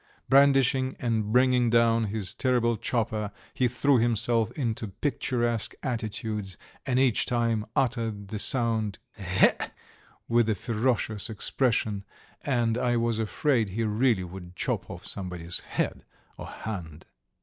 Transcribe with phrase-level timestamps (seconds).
[0.29, 7.27] Brandishing and bringing down his terrible chopper he threw himself into picturesque attitudes, and each
[7.27, 9.69] time uttered the sound "Geck"
[10.27, 12.03] with a ferocious expression,
[12.43, 16.03] and I was afraid he really would chop off somebody's head
[16.35, 17.05] or hand.